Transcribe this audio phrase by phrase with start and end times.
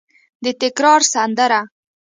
[0.43, 1.61] د تکرار سندره